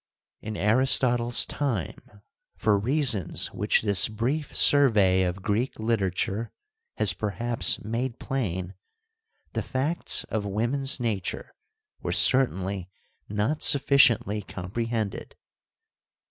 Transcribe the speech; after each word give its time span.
In 0.41 0.57
Aristotle's 0.57 1.45
time, 1.45 2.23
for 2.55 2.75
reasons 2.75 3.51
which 3.53 3.83
this 3.83 4.07
brief 4.07 4.55
survey 4.55 5.21
of 5.21 5.43
Greek 5.43 5.77
literature 5.79 6.51
has, 6.95 7.13
perhaps, 7.13 7.79
made 7.83 8.17
plain, 8.17 8.73
the 9.53 9.61
facts 9.61 10.23
of 10.23 10.43
women's 10.43 10.99
nature 10.99 11.53
were 12.01 12.11
certainly 12.11 12.89
not 13.29 13.61
sufficiently 13.61 14.41
comprehended. 14.41 15.35